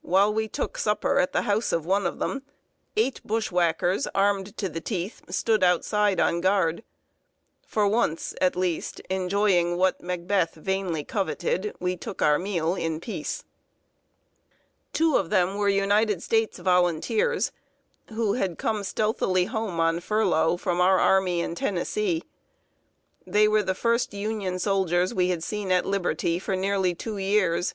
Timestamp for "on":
6.18-6.40, 19.78-20.00